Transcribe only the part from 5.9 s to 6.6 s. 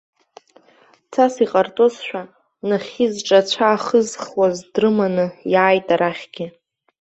арахьгьы.